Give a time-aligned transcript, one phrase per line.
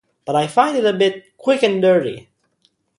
[0.25, 2.27] But I find it a bit “quick-and-dirty”